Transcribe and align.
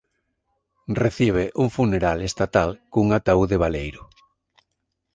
Recibe 1.03 1.43
un 1.63 1.67
funeral 1.77 2.19
estatal 2.29 2.69
cun 2.93 3.07
ataúde 3.17 3.55
baleiro. 3.63 4.03